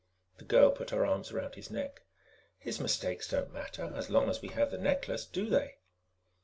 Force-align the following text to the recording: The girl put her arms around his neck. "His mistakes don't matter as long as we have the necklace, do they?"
The 0.39 0.45
girl 0.45 0.71
put 0.71 0.89
her 0.89 1.05
arms 1.05 1.31
around 1.31 1.53
his 1.53 1.69
neck. 1.69 2.01
"His 2.57 2.79
mistakes 2.79 3.29
don't 3.29 3.53
matter 3.53 3.91
as 3.93 4.09
long 4.09 4.31
as 4.31 4.41
we 4.41 4.47
have 4.49 4.71
the 4.71 4.79
necklace, 4.79 5.27
do 5.27 5.47
they?" 5.47 5.75